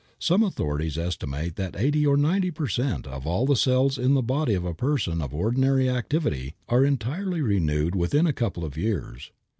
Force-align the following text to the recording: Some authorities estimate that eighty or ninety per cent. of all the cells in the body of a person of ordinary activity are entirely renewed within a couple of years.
Some 0.17 0.41
authorities 0.41 0.97
estimate 0.97 1.57
that 1.57 1.75
eighty 1.77 2.07
or 2.07 2.17
ninety 2.17 2.49
per 2.49 2.67
cent. 2.67 3.05
of 3.05 3.27
all 3.27 3.45
the 3.45 3.55
cells 3.55 3.99
in 3.99 4.15
the 4.15 4.23
body 4.23 4.55
of 4.55 4.65
a 4.65 4.73
person 4.73 5.21
of 5.21 5.31
ordinary 5.31 5.87
activity 5.87 6.55
are 6.67 6.83
entirely 6.83 7.41
renewed 7.43 7.93
within 7.95 8.25
a 8.25 8.33
couple 8.33 8.65
of 8.65 8.75
years. 8.75 9.29